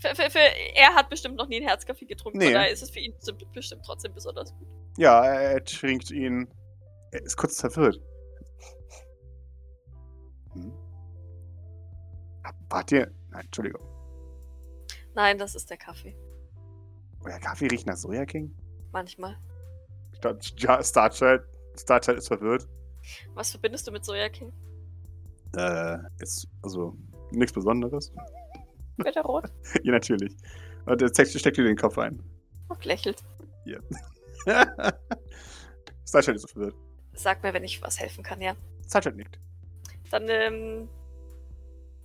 [0.00, 2.52] Für, für, für, er hat bestimmt noch nie einen Herzkaffee getrunken, Nee.
[2.52, 3.14] daher ist es für ihn
[3.52, 4.66] bestimmt, trotzdem besonders gut.
[4.96, 6.48] Ja, er, trinkt ihn.
[7.12, 8.00] Er ist kurz verwirrt.
[10.54, 10.72] Hm?
[12.70, 13.10] Wart ihr?
[13.30, 13.82] Nein, Entschuldigung.
[15.14, 16.16] Nein, das ist der Kaffee.
[17.24, 18.54] Euer Kaffee riecht nach Soja King?
[18.92, 19.36] Manchmal.
[20.12, 21.42] Ich glaub, Ja, Starchild.
[21.76, 22.68] Starchild ist verwirrt.
[23.34, 24.52] Was verbindest du mit Soja King?
[25.56, 26.96] Äh, ist also
[27.32, 28.12] nichts Besonderes.
[28.96, 29.44] Wird er rot?
[29.82, 30.34] ja, natürlich.
[30.86, 32.22] Und der Text steckt dir den Kopf ein.
[32.68, 33.22] Und lächelt.
[36.06, 36.74] Starchild ist verwirrt.
[37.14, 38.54] Sag mir, wenn ich was helfen kann, ja.
[38.88, 39.38] Starchild nickt.
[40.10, 40.88] Dann ähm,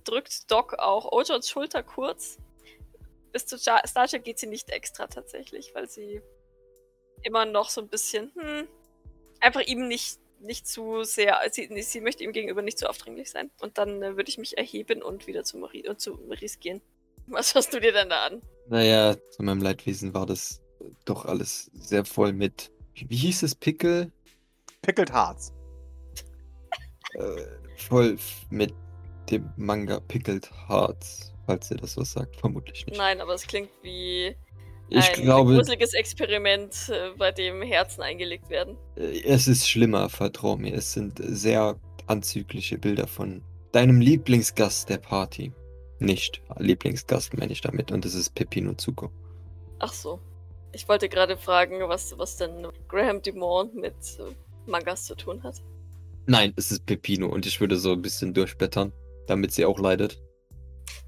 [0.04, 2.38] drückt Doc auch Ojons Schulter kurz.
[3.32, 6.20] Bis zu Ja- Starchild geht sie nicht extra tatsächlich, weil sie
[7.22, 8.68] immer noch so ein bisschen, hm,
[9.40, 13.50] einfach ihm nicht, nicht zu sehr, sie, sie möchte ihm gegenüber nicht zu aufdringlich sein.
[13.60, 16.80] Und dann äh, würde ich mich erheben und wieder zu, Marie, und zu Maurice gehen.
[17.26, 18.42] Was hast du dir denn da an?
[18.68, 20.62] Naja, zu meinem Leidwesen war das
[21.04, 23.54] doch alles sehr voll mit Wie hieß es?
[23.54, 24.12] Pickle?
[24.82, 25.52] Pickled Hearts.
[27.14, 27.42] Äh,
[27.76, 28.16] voll
[28.50, 28.72] mit
[29.30, 32.36] dem Manga Pickled Hearts, falls ihr das was sagt.
[32.36, 32.96] Vermutlich nicht.
[32.96, 34.36] Nein, aber es klingt wie
[34.88, 38.76] Ich ein glaube, gruseliges Experiment, äh, bei dem Herzen eingelegt werden.
[38.96, 40.74] äh, es ist schlimmer, vertrau mir.
[40.74, 45.52] Es sind sehr anzügliche Bilder von deinem Lieblingsgast der Party.
[45.98, 47.90] Nicht Lieblingsgast meine ich damit.
[47.90, 49.10] Und das ist Peppino Zuko.
[49.78, 50.20] Ach so.
[50.72, 54.34] Ich wollte gerade fragen, was, was denn Graham Dumont mit äh,
[54.70, 55.62] Mangas zu tun hat.
[56.26, 58.92] Nein, es ist Peppino und ich würde so ein bisschen durchblättern,
[59.26, 60.20] damit sie auch leidet.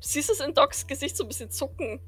[0.00, 2.00] Du siehst es in Docs Gesicht so ein bisschen zucken,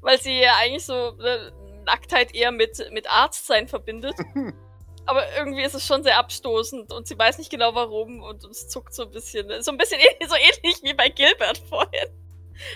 [0.00, 1.50] weil sie ja eigentlich so äh,
[1.84, 4.14] Nacktheit eher mit, mit Arztsein verbindet.
[5.06, 8.68] Aber irgendwie ist es schon sehr abstoßend und sie weiß nicht genau warum und es
[8.68, 9.46] zuckt so ein bisschen.
[9.62, 12.08] So ein bisschen ähnlich, so ähnlich wie bei Gilbert vorhin.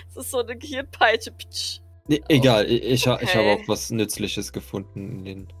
[0.09, 1.31] Es ist so eine Gehirnpeitsche.
[1.31, 1.79] Pitsch.
[2.07, 3.63] Nee, egal, ich, ich, ha- ich habe Okay.
[3.63, 5.53] auch was Nützliches gefunden in den.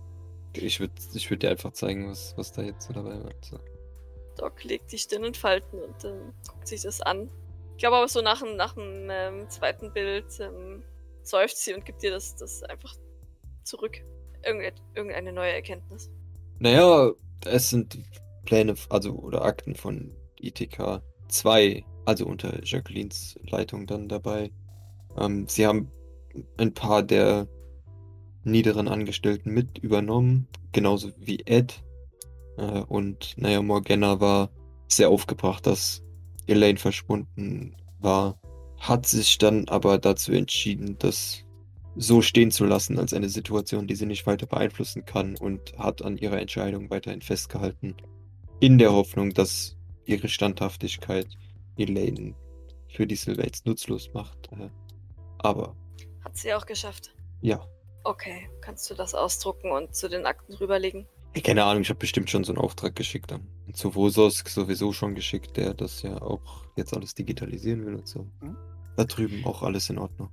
[0.53, 3.31] Ich würde ich würd dir einfach zeigen, was, was da jetzt so dabei war.
[3.41, 3.59] So.
[4.37, 7.29] Doc legt die Stirn in Falten und ähm, guckt sich das an.
[7.73, 10.83] Ich glaube aber so nach dem, nach dem ähm, zweiten Bild ähm,
[11.29, 12.93] seufzt sie und gibt dir das, das einfach
[13.63, 14.01] zurück.
[14.43, 16.09] Irgende, irgendeine neue Erkenntnis.
[16.59, 17.11] Naja,
[17.45, 17.97] es sind
[18.45, 24.51] Pläne, also oder Akten von ITK 2, also unter Jacquelines Leitung dann dabei.
[25.17, 25.91] Ähm, sie haben
[26.57, 27.47] ein paar der
[28.43, 31.83] niederen Angestellten mit übernommen, genauso wie Ed.
[32.57, 34.49] Äh, und naja, Morgana war
[34.87, 36.03] sehr aufgebracht, dass
[36.47, 38.39] Elaine verschwunden war,
[38.79, 41.43] hat sich dann aber dazu entschieden, das
[41.95, 46.01] so stehen zu lassen als eine Situation, die sie nicht weiter beeinflussen kann und hat
[46.01, 47.95] an ihrer Entscheidung weiterhin festgehalten,
[48.59, 51.27] in der Hoffnung, dass ihre Standhaftigkeit
[51.77, 52.35] Elaine
[52.87, 54.49] für die Sylvains nutzlos macht.
[54.51, 54.69] Äh,
[55.39, 55.75] Aber
[56.23, 57.13] Hat sie auch geschafft.
[57.41, 57.61] ja,
[58.03, 61.05] Okay, kannst du das ausdrucken und zu den Akten rüberlegen?
[61.43, 65.15] Keine Ahnung, ich habe bestimmt schon so einen Auftrag geschickt an zu Vosos sowieso schon
[65.15, 68.27] geschickt, der das ja auch jetzt alles digitalisieren will und so.
[68.41, 68.57] Mhm.
[68.95, 70.29] Da drüben auch alles in Ordnung.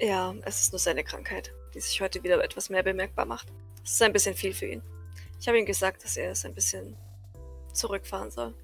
[0.00, 3.48] Ja, es ist nur seine Krankheit, die sich heute wieder etwas mehr bemerkbar macht.
[3.84, 4.82] Es ist ein bisschen viel für ihn.
[5.40, 6.96] Ich habe ihm gesagt, dass er es ein bisschen
[7.72, 8.54] zurückfahren soll.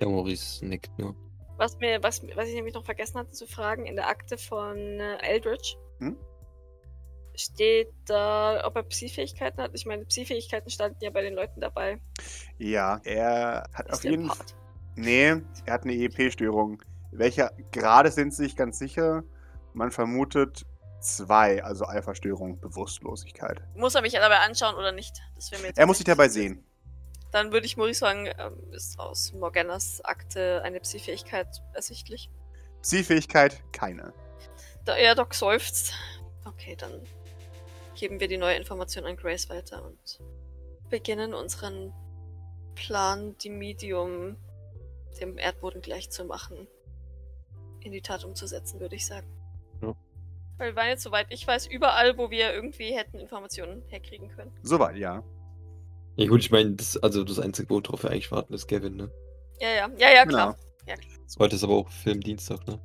[0.00, 1.14] Ja, Maurice nickt nur.
[1.56, 4.76] Was, mir, was, was ich nämlich noch vergessen hatte zu fragen, in der Akte von
[4.76, 6.16] äh, Eldritch Hm?
[7.34, 9.70] Steht da, ob er Psi-Fähigkeiten hat.
[9.74, 12.00] Ich meine, Psi-Fähigkeiten standen ja bei den Leuten dabei.
[12.58, 14.46] Ja, er hat Ist auf jeden Fall.
[14.96, 16.82] Nee, er hat eine EEP-Störung.
[17.10, 19.24] Welcher Grade sind sie sich ganz sicher?
[19.72, 20.64] Man vermutet
[21.00, 23.62] zwei, also Alpha-Störung, Bewusstlosigkeit.
[23.74, 25.20] Muss er mich dabei anschauen oder nicht?
[25.76, 26.64] Er muss sich dabei sehen.
[27.30, 32.30] Dann würde ich Maurice sagen, ähm, ist aus Morganas Akte eine Psi-Fähigkeit ersichtlich.
[32.82, 34.12] Psi-Fähigkeit, keine.
[34.84, 35.94] Da er Doc seufzt.
[36.44, 37.02] Okay, dann
[37.94, 40.20] geben wir die neue Information an Grace weiter und
[40.90, 41.92] beginnen unseren
[42.74, 44.36] Plan, die Medium
[45.20, 46.66] dem Erdboden gleich zu machen,
[47.80, 49.28] in die Tat umzusetzen, würde ich sagen.
[49.82, 49.94] Ja.
[50.58, 54.52] Weil wir waren jetzt, soweit ich weiß, überall, wo wir irgendwie hätten Informationen herkriegen können.
[54.62, 55.22] Soweit, ja.
[56.16, 59.10] Ja gut, ich meine, das, also das einzige, worauf wir eigentlich warten, ist Gavin, ne?
[59.60, 60.56] Ja, ja, ja, ja, klar.
[61.38, 62.80] Heute ist aber auch Filmdienstag, ne?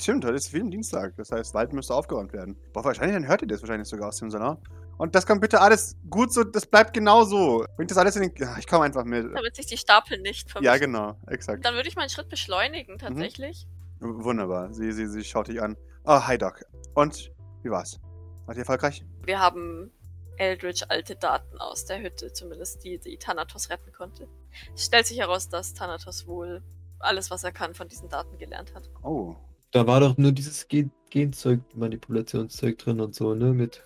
[0.00, 1.14] Stimmt, heute ist Filmdienstag.
[1.16, 2.56] Das heißt, Wald müsste aufgeräumt werden.
[2.72, 4.58] Boah, wahrscheinlich, dann hört ihr das wahrscheinlich sogar aus dem Salon.
[4.96, 7.64] Und das kommt bitte alles gut so, das bleibt genau so.
[7.76, 8.32] Bringt das alles in den.
[8.36, 9.24] Ja, Ich komme einfach mit.
[9.34, 10.72] Damit sich die Stapel nicht vermischen.
[10.72, 11.64] Ja, genau, exakt.
[11.64, 13.66] Dann würde ich meinen Schritt beschleunigen, tatsächlich.
[14.00, 14.72] W- Wunderbar.
[14.72, 15.76] Sie, sie, sie schaut dich an.
[16.04, 16.64] Oh, hi Doc.
[16.94, 17.32] Und
[17.62, 18.00] wie war's?
[18.46, 19.04] Wart ihr erfolgreich?
[19.24, 19.90] Wir haben
[20.36, 24.28] Eldritch alte Daten aus der Hütte, zumindest die, die Thanatos retten konnte.
[24.74, 26.62] Es stellt sich heraus, dass Thanatos wohl
[27.00, 28.88] alles, was er kann, von diesen Daten gelernt hat.
[29.04, 29.36] Oh.
[29.72, 33.54] Da war doch nur dieses Gen Genzeug, Manipulationszeug drin und so, ne?
[33.54, 33.82] Mit,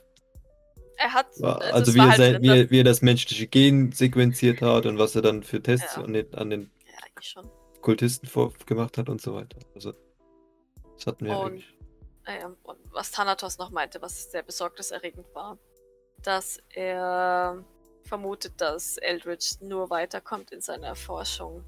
[0.96, 1.26] Er hat.
[1.40, 4.86] also es wie er, halt sein, wie, er, wie er das menschliche Gen sequenziert hat
[4.86, 6.02] und was er dann für Tests Ja.
[6.02, 6.70] an, den, an den
[7.34, 7.42] Ja.
[7.80, 9.56] Kultisten vor, gemacht hat und so weiter.
[9.74, 9.92] Also,
[10.96, 11.78] das hatten wir Und- eigentlich.
[12.26, 15.58] Ähm, und was Thanatos noch meinte, was sehr besorgniserregend war,
[16.22, 17.64] dass er
[18.04, 21.64] vermutet, dass Eldritch nur weiterkommt in seiner Forschung,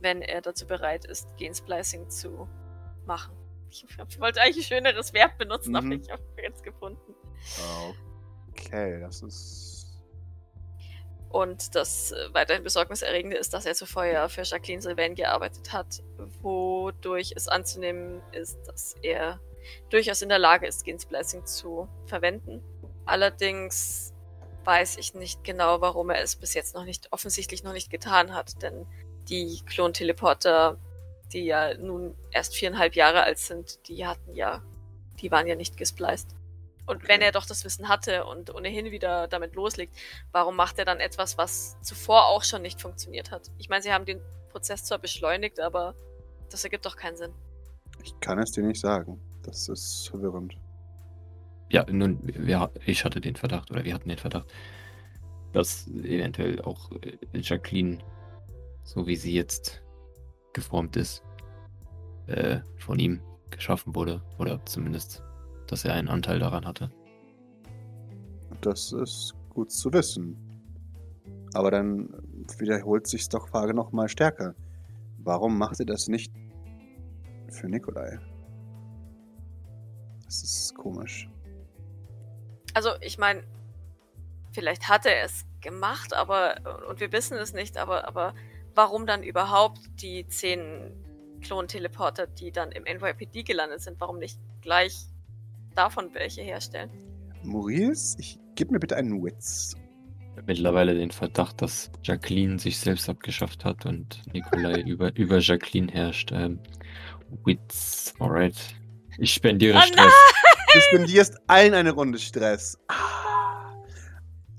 [0.00, 2.48] wenn er dazu bereit ist, Gensplicing zu
[3.06, 3.34] machen.
[4.08, 5.92] Ich wollte eigentlich ein schöneres Verb benutzen, aber Mhm.
[6.02, 7.14] ich habe jetzt gefunden.
[8.50, 9.72] Okay, das ist.
[11.30, 16.00] Und das äh, weiterhin Besorgniserregende ist, dass er zuvor ja für Jacqueline Sylvain gearbeitet hat,
[16.40, 19.40] wodurch es anzunehmen ist, dass er
[19.90, 22.62] durchaus in der Lage ist, Gensplicing zu verwenden.
[23.04, 24.12] Allerdings
[24.64, 28.32] weiß ich nicht genau, warum er es bis jetzt noch nicht, offensichtlich noch nicht getan
[28.32, 28.86] hat, denn
[29.28, 30.78] die Klonteleporter,
[31.34, 34.62] die ja nun erst viereinhalb Jahre alt sind, die hatten ja,
[35.20, 36.34] die waren ja nicht gespliced.
[36.86, 37.08] Und Okay.
[37.08, 39.96] wenn er doch das Wissen hatte und ohnehin wieder damit loslegt,
[40.32, 43.50] warum macht er dann etwas, was zuvor auch schon nicht funktioniert hat?
[43.58, 44.20] Ich meine, sie haben den
[44.50, 45.94] Prozess zwar beschleunigt, aber
[46.50, 47.32] das ergibt doch keinen Sinn.
[48.02, 49.20] Ich kann es dir nicht sagen.
[49.42, 50.56] Das ist verwirrend.
[51.70, 54.52] Ja, nun, wir, ich hatte den Verdacht, oder wir hatten den Verdacht,
[55.52, 57.98] dass eventuell auch äh, Jacqueline,
[58.82, 59.82] so wie sie jetzt
[60.54, 61.22] geformt ist,
[62.26, 64.22] äh, von ihm geschaffen wurde.
[64.38, 65.22] Oder zumindest,
[65.66, 66.90] dass er einen Anteil daran hatte.
[68.60, 70.36] Das ist gut zu wissen.
[71.52, 72.08] Aber dann
[72.58, 74.54] wiederholt sich doch Frage noch mal stärker.
[75.18, 76.32] Warum macht ihr das nicht
[77.48, 78.18] für Nikolai?
[80.24, 81.28] Das ist komisch.
[82.74, 83.44] Also, ich meine,
[84.52, 86.56] vielleicht hat er es gemacht, aber,
[86.88, 88.34] und wir wissen es nicht, aber, aber
[88.74, 90.92] warum dann überhaupt die zehn
[91.40, 95.06] Klon-Teleporter, die dann im NYPD gelandet sind, warum nicht gleich
[95.74, 96.90] davon welche herstellen?
[97.42, 99.76] Maurice, ich gib mir bitte einen Witz.
[100.46, 106.32] Mittlerweile den Verdacht, dass Jacqueline sich selbst abgeschafft hat und Nikolai über, über Jacqueline herrscht.
[106.32, 106.58] Ähm,
[107.44, 108.56] Wits, alright.
[109.18, 110.12] Ich spendiere Oh Stress.
[110.72, 112.76] Du spendierst allen eine Runde Stress.
[112.88, 113.76] Ah.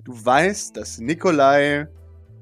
[0.06, 1.88] Du weißt, dass Nikolai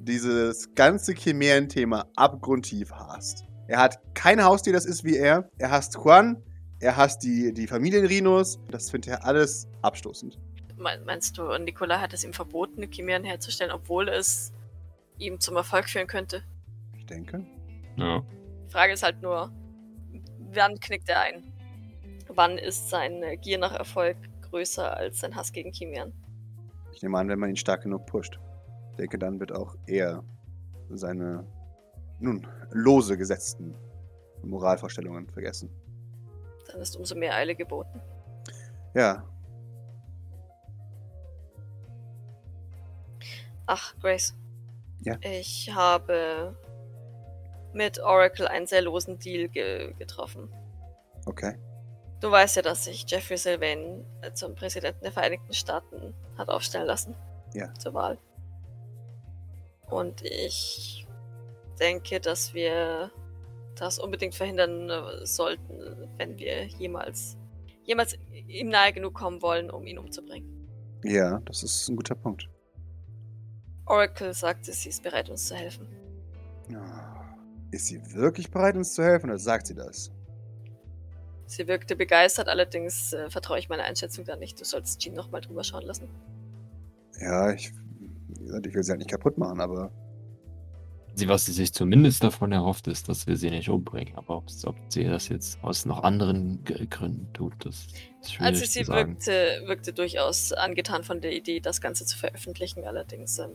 [0.03, 3.45] dieses ganze Chimären-Thema abgrundtief hasst.
[3.67, 5.49] Er hat kein Haustier, das ist wie er.
[5.57, 6.41] Er hasst Juan.
[6.79, 8.59] Er hasst die, die Familienrinos.
[8.69, 10.37] Das findet er alles abstoßend.
[10.75, 14.51] Me- Meinst du, Nikolai hat es ihm verboten, Chimären herzustellen, obwohl es
[15.17, 16.43] ihm zum Erfolg führen könnte?
[16.97, 17.45] Ich denke.
[17.95, 18.21] Ja.
[18.67, 19.51] Die Frage ist halt nur,
[20.53, 21.43] wann knickt er ein?
[22.27, 24.17] Wann ist seine Gier nach Erfolg
[24.49, 26.11] größer als sein Hass gegen Chimären?
[26.93, 28.39] Ich nehme an, wenn man ihn stark genug pusht.
[28.93, 30.23] Ich denke, dann wird auch er
[30.89, 31.45] seine,
[32.19, 33.75] nun, lose gesetzten
[34.43, 35.69] Moralvorstellungen vergessen.
[36.71, 38.01] Dann ist umso mehr Eile geboten.
[38.93, 39.23] Ja,
[43.65, 44.33] Ach, Grace.
[45.01, 45.17] Ja.
[45.21, 46.55] Ich habe
[47.73, 50.49] mit Oracle einen sehr losen Deal ge getroffen.
[51.25, 51.57] okay.
[52.19, 57.15] Du weißt ja, dass sich Jeffrey Sylvain zum Präsidenten der Vereinigten Staaten hat aufstellen lassen.
[57.53, 57.73] Ja.
[57.73, 58.17] Zur Wahl.
[59.93, 61.07] Und ich
[61.79, 63.11] denke, dass wir
[63.75, 67.37] das unbedingt verhindern äh, sollten, wenn wir jemals,
[67.83, 70.49] jemals ihm nahe genug kommen wollen, um ihn umzubringen.
[71.03, 72.49] Ja, das ist ein guter Punkt.
[73.85, 75.87] Oracle sagte, sie ist bereit, uns zu helfen.
[77.71, 80.11] Ist sie wirklich bereit, uns zu helfen oder sagt sie das?
[81.45, 84.59] Sie wirkte begeistert, allerdings äh, vertraue ich meiner Einschätzung da nicht.
[84.59, 86.07] Du solltest Jean nochmal drüber schauen lassen.
[87.19, 87.73] Ja, ich,
[88.43, 89.91] wie gesagt, ich will sie halt nicht kaputt machen, aber
[91.15, 94.15] Sie, was sie sich zumindest davon erhofft, ist, dass wir sie nicht umbringen.
[94.15, 97.85] Aber ob's- ob sie das jetzt aus noch anderen Gründen tut, das
[98.19, 99.11] ist schwierig Also sie zu sagen.
[99.11, 102.83] wirkte, wirkte durchaus angetan von der Idee, das Ganze zu veröffentlichen.
[102.85, 103.51] Allerdings, ähm,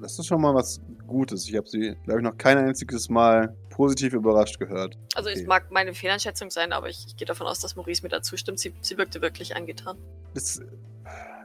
[0.00, 1.46] das ist schon mal was Gutes.
[1.50, 4.96] Ich habe sie, glaube ich, noch kein einziges Mal positiv überrascht gehört.
[5.16, 5.40] also Okay.
[5.40, 8.22] es mag meine Fehleinschätzung sein, aber ich, ich gehe davon aus, dass Maurice mir da
[8.22, 8.58] zustimmt.
[8.58, 9.98] Sie, sie wirkte wirklich angetan.
[10.32, 10.62] Das,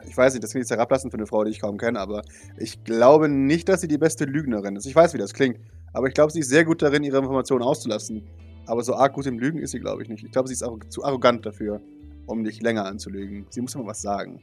[0.08, 2.22] ich weiß nicht, das klingt jetzt herablassend für eine Frau, die ich kaum kenne, aber
[2.58, 4.86] ich glaube nicht, dass sie die beste Lügnerin ist.
[4.86, 5.60] Ich weiß, wie das klingt,
[5.94, 8.28] aber ich glaube, sie ist sehr gut darin, ihre Informationen auszulassen.
[8.66, 10.24] Aber so arg gut im Lügen ist sie, glaube ich, nicht.
[10.24, 11.82] Ich glaube, sie ist auch zu arrogant dafür,
[12.28, 13.48] um dich länger anzulügen.
[13.50, 14.42] Sie muss immer was sagen.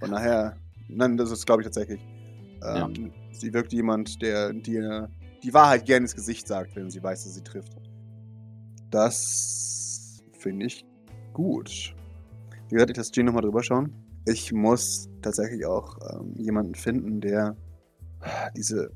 [0.00, 0.56] Von daher,
[0.88, 2.00] nein, das ist, glaube ich, tatsächlich.
[2.62, 2.86] Ja.
[2.86, 5.10] Ähm, Sie wirkt jemand, der dir
[5.42, 7.76] die Wahrheit gerne ins Gesicht sagt, wenn sie weiß, dass sie trifft.
[8.90, 10.84] Das finde ich
[11.32, 11.94] gut.
[12.68, 13.92] Wie gesagt, ich lasse Jean nochmal drüber schauen.
[14.24, 17.56] Ich muss tatsächlich auch ähm, jemanden finden, der
[18.56, 18.90] diese.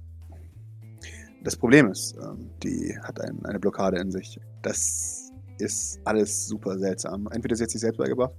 [1.43, 4.39] Das Problem ist, ähm, die hat ein, eine Blockade in sich.
[4.63, 7.29] Das ist alles super seltsam.
[7.33, 8.35] Entweder sie hat sich selbst beigebracht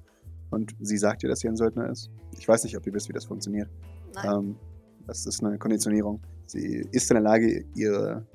[0.49, 2.09] und sie sagt ihr, dass sie ein Söldner ist.
[2.37, 3.69] Ich weiß nicht, ob ihr wisst, wie das funktioniert.
[4.23, 4.55] Ähm,
[5.05, 6.21] das ist eine Konditionierung.
[6.45, 8.25] Sie ist in der Lage, ihre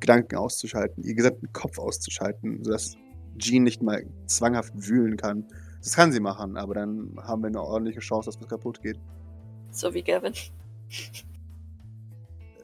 [0.00, 2.96] Gedanken auszuschalten, ihren gesamten Kopf auszuschalten, sodass
[3.38, 5.46] Jean nicht mal zwanghaft wühlen kann.
[5.84, 8.98] Das kann sie machen, aber dann haben wir eine ordentliche Chance, dass was kaputt geht.
[9.70, 10.32] So wie Gavin.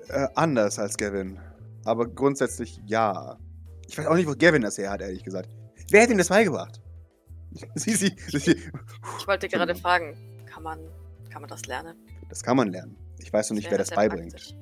[0.08, 1.38] Äh, anders als Gavin.
[1.84, 3.38] Aber grundsätzlich ja.
[3.86, 5.50] Ich weiß auch nicht, wo Gavin das her hat, ehrlich gesagt.
[5.90, 6.80] Wer hat ihm das beigebracht?
[7.74, 8.56] sie, sie, sie,
[9.18, 10.78] Ich wollte gerade fragen, kann man,
[11.30, 11.96] kann man das lernen?
[12.28, 12.96] das kann man lernen.
[13.18, 14.32] Ich weiß noch nicht, wer das beibringt.
[14.32, 14.56] praktisch.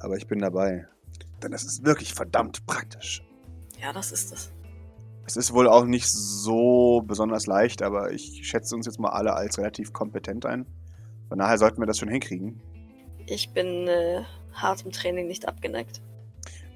[0.00, 0.88] Aber ich bin dabei.
[1.42, 3.22] Denn das ist wirklich verdammt praktisch.
[3.80, 4.50] Ja, das ist es.
[5.28, 9.34] Es ist wohl auch nicht so besonders leicht, aber ich schätze uns jetzt mal alle
[9.34, 10.64] als relativ kompetent ein.
[11.28, 12.62] Von daher sollten wir das schon hinkriegen.
[13.26, 14.22] Ich bin äh,
[14.54, 16.00] hartem Training nicht abgeneigt.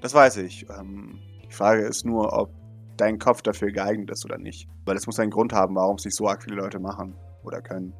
[0.03, 0.67] Das weiß ich.
[0.69, 2.51] Ähm, die Frage ist nur, ob
[2.95, 4.69] dein Kopf dafür geeignet ist oder nicht.
[4.85, 7.59] Weil es muss einen Grund haben, warum es nicht so arg viele Leute machen oder
[7.59, 7.95] können.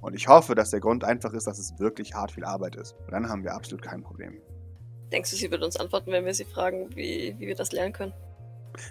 [0.00, 2.94] Und ich hoffe, dass der Grund einfach ist, dass es wirklich hart viel Arbeit ist.
[3.06, 4.40] Und dann haben wir absolut kein Problem.
[5.10, 7.92] Denkst du, sie wird uns antworten, wenn wir sie fragen, wie, wie wir das lernen
[7.92, 8.12] können?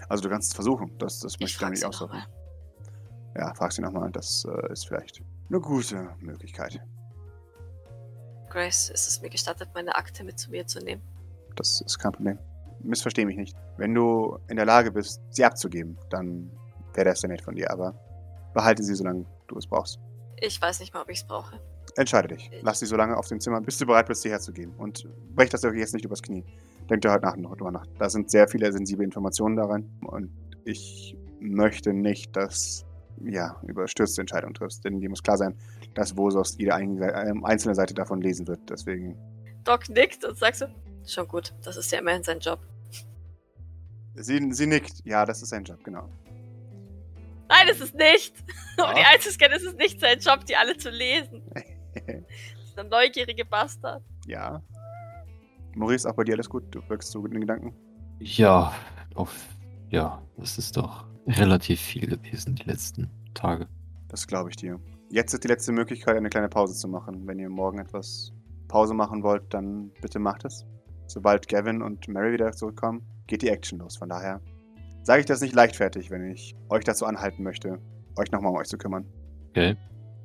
[0.08, 0.96] Also du kannst es versuchen.
[0.98, 2.04] Das, das Ich möchte ich sie so.
[2.04, 2.24] nochmal.
[3.36, 4.10] Ja, frag sie nochmal.
[4.10, 6.80] Das äh, ist vielleicht eine gute Möglichkeit.
[8.48, 11.02] Grace, ist es mir gestattet, meine Akte mit zu mir zu nehmen?
[11.56, 12.38] Das ist kein Problem.
[12.82, 13.56] Missversteh mich nicht.
[13.76, 16.50] Wenn du in der Lage bist, sie abzugeben, dann
[16.94, 17.70] wäre das sehr nett von dir.
[17.70, 17.94] Aber
[18.54, 20.00] behalte sie, solange du es brauchst.
[20.40, 21.60] Ich weiß nicht mal, ob ich es brauche.
[21.96, 22.50] Entscheide dich.
[22.62, 24.72] Lass sie so lange auf dem Zimmer, bis du bereit bist, hierher zu gehen.
[24.76, 26.44] Und brech das doch jetzt nicht übers Knie.
[26.90, 27.86] Denk dir heute Nacht noch drüber nach.
[27.98, 29.88] Da sind sehr viele sensible Informationen da rein.
[30.04, 30.32] Und
[30.64, 32.84] ich möchte nicht, dass
[33.22, 34.84] ja, überstürzte Entscheidungen triffst.
[34.84, 35.54] Denn dir muss klar sein,
[35.94, 38.58] dass Vosos jede ähm, einzelne Seite davon lesen wird.
[38.68, 39.16] Deswegen.
[39.62, 40.66] Doc nickt und sagt so,
[41.06, 42.58] schon gut, das ist ja immerhin sein Job.
[44.16, 45.04] Sie, sie nickt.
[45.04, 46.08] Ja, das ist sein Job, genau.
[47.48, 48.34] Nein, es ist nicht!
[48.78, 48.88] Ja.
[48.88, 51.42] Um die einzuscannen, ist es nicht sein Job, die alle zu lesen.
[51.94, 54.02] Das ist ein neugierige Bastard.
[54.26, 54.62] ja.
[55.74, 56.64] Maurice, auch bei dir alles gut?
[56.70, 57.74] Du wirkst so gut in den Gedanken?
[58.18, 58.72] Ja,
[59.14, 59.48] auf.
[59.90, 63.66] Ja, das ist doch relativ viel gewesen die letzten Tage.
[64.08, 64.78] Das glaube ich dir.
[65.10, 67.26] Jetzt ist die letzte Möglichkeit, eine kleine Pause zu machen.
[67.26, 68.32] Wenn ihr morgen etwas
[68.68, 70.64] Pause machen wollt, dann bitte macht es.
[71.06, 73.96] Sobald Gavin und Mary wieder zurückkommen, geht die Action los.
[73.96, 74.40] Von daher
[75.02, 77.80] sage ich das nicht leichtfertig, wenn ich euch dazu anhalten möchte,
[78.16, 79.04] euch nochmal um euch zu kümmern.
[79.48, 79.76] Okay.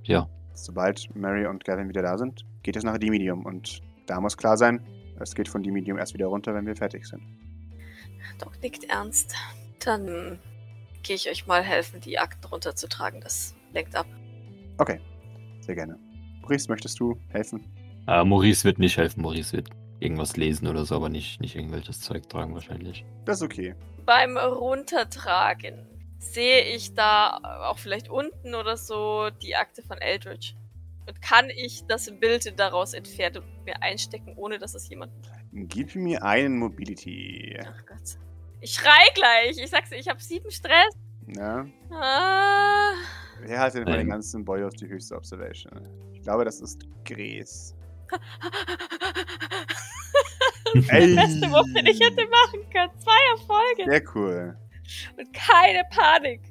[0.03, 0.29] Ja.
[0.53, 3.45] Sobald Mary und Gavin wieder da sind, geht es nach D-Medium.
[3.45, 4.86] Und da muss klar sein,
[5.19, 7.21] es geht von D-Medium erst wieder runter, wenn wir fertig sind.
[8.39, 9.36] Doc nickt ernst.
[9.84, 10.39] Dann
[11.04, 13.21] gehe ich euch mal helfen, die Akten runterzutragen.
[13.21, 14.08] Das lenkt ab.
[14.78, 14.99] Okay,
[15.62, 15.97] sehr gerne.
[16.41, 17.65] Maurice, möchtest du helfen?
[18.08, 19.21] Äh, Maurice wird nicht helfen.
[19.21, 23.06] Maurice wird irgendwas lesen oder so, aber nicht, nicht irgendwelches Zeug tragen wahrscheinlich.
[23.25, 23.75] Das ist okay.
[24.06, 25.88] Beim Runtertragen
[26.19, 27.38] sehe ich da
[27.69, 30.54] auch vielleicht unten oder so die Akte von Eldridge.
[31.08, 35.12] Und kann ich das Bild daraus entfernen und mir einstecken, ohne dass es jemand.
[35.52, 37.58] Gib mir einen Mobility.
[37.63, 38.18] Ach Gott.
[38.62, 39.58] Ich schrei gleich.
[39.58, 40.96] Ich sag's dir, ich habe sieben Stress.
[41.28, 41.65] Ja.
[41.91, 42.94] Ah.
[43.41, 45.88] Wer hat denn bei den ganzen Boyos die höchste Observation?
[46.13, 47.76] Ich glaube, das ist Gräs.
[50.74, 50.88] Das.
[50.88, 52.91] Beste, was ich hätte machen können.
[53.00, 54.58] Zwei Erfolge Sehr cool.
[55.18, 56.41] und keine Panik.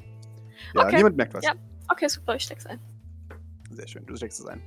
[0.75, 0.97] Ja, Okay.
[0.97, 1.45] niemand merkt was.
[1.45, 1.53] Ja.
[1.90, 2.81] Okay, super, ich steck's ein.
[3.74, 4.62] Sehr schön, du steckst es ein.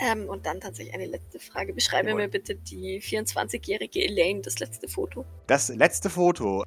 [0.00, 1.72] Ähm, und dann tatsächlich eine letzte Frage.
[1.72, 2.22] Beschreibe Jawohl.
[2.22, 5.24] mir bitte die 24-jährige Elaine, das letzte Foto.
[5.48, 6.64] Das letzte Foto.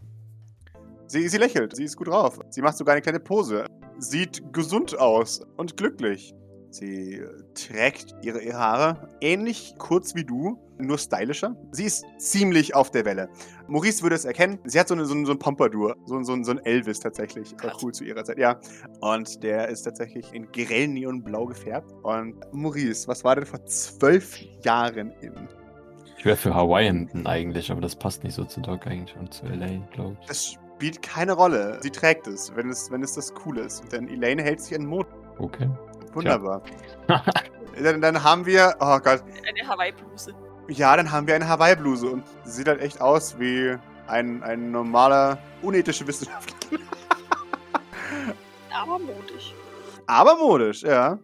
[1.07, 2.39] Sie, sie lächelt, sie ist gut drauf.
[2.49, 3.65] Sie macht sogar eine kleine Pose.
[3.99, 6.33] Sieht gesund aus und glücklich.
[6.71, 11.55] Sie äh, trägt ihre, ihre Haare ähnlich kurz wie du, nur stylischer.
[11.71, 13.29] Sie ist ziemlich auf der Welle.
[13.67, 14.57] Maurice würde es erkennen.
[14.63, 17.51] Sie hat so, eine, so, ein- so ein Pompadour, so, so, so ein Elvis tatsächlich.
[17.51, 17.83] War Krass.
[17.83, 18.59] cool zu ihrer Zeit, ja.
[19.01, 21.91] Und der ist tatsächlich in grell neonblau gefärbt.
[22.03, 25.33] Und Maurice, was war denn vor zwölf Jahren in?
[26.17, 29.45] Ich wäre für Hawaiian eigentlich, aber das passt nicht so zu Doc eigentlich und zu
[29.45, 30.27] Elaine, glaube ich.
[30.27, 30.45] Das
[30.77, 31.79] spielt keine Rolle.
[31.81, 33.91] Sie trägt es, wenn es, wenn es das Coole ist.
[33.91, 35.07] Denn Elaine hält sich an den Mond.
[35.39, 35.67] Okay.
[36.13, 36.61] Wunderbar.
[37.81, 40.33] Dann, dann haben wir, oh Gott, Eine Hawaii-Bluse.
[40.67, 44.71] ja, dann haben wir eine Hawaii-Bluse und sie sieht halt echt aus wie ein, ein
[44.71, 46.79] normaler, unethischer Wissenschaftler.
[48.73, 49.53] Aber modisch.
[50.05, 51.17] Aber modisch, ja.